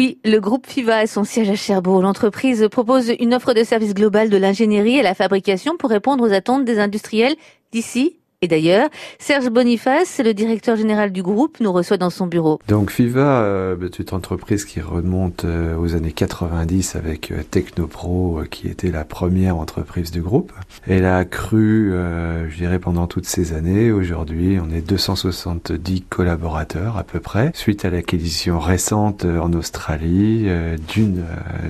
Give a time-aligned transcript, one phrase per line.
[0.00, 2.00] Oui, le groupe FIVA a son siège à Cherbourg.
[2.00, 6.32] L'entreprise propose une offre de service global de l'ingénierie et la fabrication pour répondre aux
[6.32, 7.36] attentes des industriels
[7.70, 8.88] d'ici et d'ailleurs,
[9.18, 12.58] Serge Boniface, le directeur général du groupe, nous reçoit dans son bureau.
[12.68, 18.40] Donc FIVA euh, est une entreprise qui remonte euh, aux années 90 avec euh, Technopro,
[18.50, 20.54] qui était la première entreprise du groupe.
[20.86, 23.92] Elle a cru, je dirais, pendant toutes ces années.
[23.92, 30.48] Aujourd'hui, on est 270 collaborateurs à peu près, suite à l'acquisition récente en Australie
[30.88, 31.24] d'une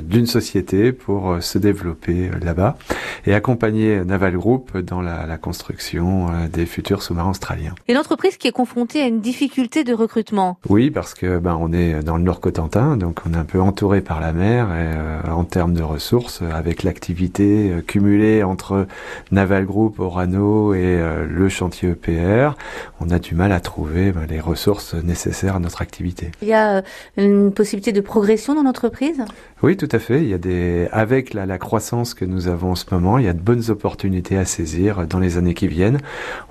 [0.05, 2.79] d'une société pour se développer là-bas
[3.27, 7.75] et accompagner Naval Group dans la construction des futurs sous-marins australiens.
[7.89, 11.73] Et l'entreprise qui est confrontée à une difficulté de recrutement Oui, parce que ben on
[11.73, 14.97] est dans le Nord Cotentin, donc on est un peu entouré par la mer et,
[14.97, 18.87] euh, en termes de ressources, avec l'activité euh, cumulée entre
[19.31, 22.57] Naval Group, Orano et euh, le chantier EPR,
[23.01, 26.31] on a du mal à trouver ben, les ressources nécessaires à notre activité.
[26.43, 26.83] Il y a
[27.17, 29.23] une possibilité de progression dans l'entreprise?
[29.63, 30.23] Oui, tout à fait.
[30.23, 33.25] Il y a des, avec la, la croissance que nous avons en ce moment, il
[33.25, 35.99] y a de bonnes opportunités à saisir dans les années qui viennent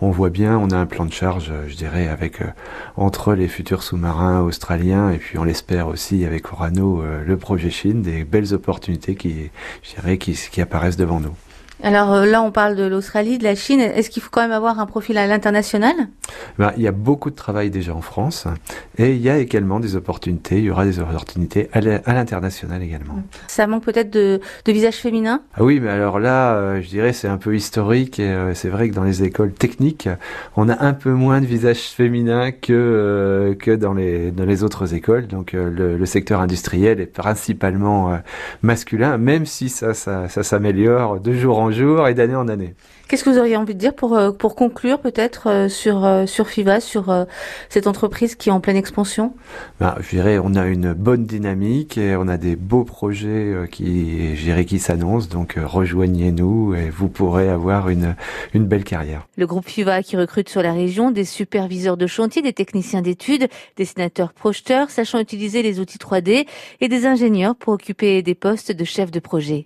[0.02, 2.45] on voit bien, on a un plan de charge, je dirais, avec euh,
[2.95, 7.69] entre les futurs sous-marins australiens et puis on l'espère aussi avec Orano, euh, le projet
[7.69, 9.50] Chine, des belles opportunités qui,
[9.83, 11.36] je dirais, qui apparaissent devant nous.
[11.81, 13.80] Alors euh, là, on parle de l'Australie, de la Chine.
[13.80, 15.94] Est-ce qu'il faut quand même avoir un profil à l'international?
[16.58, 18.47] Ben, Il y a beaucoup de travail déjà en France
[18.97, 20.58] et il y a également des opportunités.
[20.58, 23.23] Il y aura des opportunités à l'international également.
[23.47, 25.41] Ça manque peut-être de, de visage féminin?
[25.55, 28.69] Ah Oui, mais alors là, euh, je dirais c'est un peu historique et euh, c'est
[28.69, 30.09] vrai que dans les écoles techniques,
[30.58, 34.93] on a un peu moins de visage féminin que que dans les dans les autres
[34.93, 35.27] écoles.
[35.27, 38.19] Donc le, le, secteur industriel est principalement
[38.64, 42.73] masculin, même si ça ça, ça s'améliore de jour en jour et d'année en année.
[43.09, 46.27] Qu'est-ce que vous auriez envie de dire pour, euh, pour conclure peut-être euh, sur, euh,
[46.27, 47.25] sur FIVA, sur
[47.67, 49.33] cette entreprise qui est en pleine expansion?
[49.79, 54.35] Ben, Je dirais on a une bonne dynamique et on a des beaux projets qui,
[54.67, 55.27] qui s'annoncent.
[55.27, 58.15] Donc rejoignez-nous et vous pourrez avoir une,
[58.53, 59.25] une belle carrière.
[59.37, 63.47] Le groupe FIVA qui recrute sur la région des superviseurs de chantier, des techniciens d'études,
[63.75, 66.45] dessinateurs projeteurs sachant utiliser les outils 3D
[66.79, 69.58] et des ingénieurs pour occuper des postes de chef de projet.